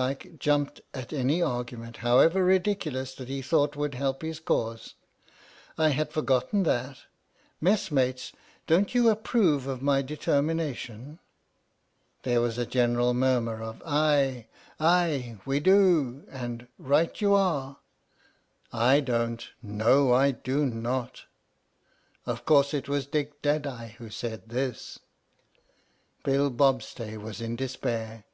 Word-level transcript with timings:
"PINAFORE" 0.00 0.30
jumped 0.38 0.80
at 0.94 1.12
any 1.12 1.42
argument, 1.42 1.98
however 1.98 2.42
ridiculous, 2.42 3.14
that 3.16 3.28
he 3.28 3.42
thought 3.42 3.76
would 3.76 3.94
help 3.94 4.22
his 4.22 4.40
case," 4.40 4.94
I 5.84 5.90
had 5.90 6.10
forgotten 6.10 6.62
that. 6.62 7.00
Messmates, 7.60 8.32
don't 8.66 8.94
you 8.94 9.10
approve 9.10 9.82
my 9.82 10.02
determin 10.02 10.58
ation?" 10.58 11.18
There 12.22 12.40
was 12.40 12.56
a 12.56 12.64
general 12.64 13.12
murmur 13.12 13.62
of 13.62 13.82
"Aye, 13.84 14.46
aye," 14.80 15.36
"we 15.44 15.60
do," 15.60 16.24
and" 16.30 16.66
right 16.78 17.20
you 17.20 17.34
are."" 17.34 17.76
I 18.72 19.00
don't— 19.00 19.50
no, 19.60 20.14
I 20.14 20.30
do 20.30 20.64
not\" 20.64 21.24
Of 22.24 22.46
course 22.46 22.72
it 22.72 22.88
was 22.88 23.04
Dick 23.04 23.42
Deadeye 23.42 23.88
who 23.98 24.08
said 24.08 24.48
this. 24.48 24.98
Bill 26.24 26.48
Bobstay 26.50 27.18
was 27.18 27.42
in 27.42 27.54
despair. 27.54 28.24